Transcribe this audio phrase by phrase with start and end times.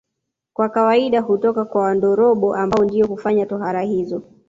[0.53, 4.21] Kwa kawaida hutoka kwa Wandorobo ambao ndio hufanya tohara hizo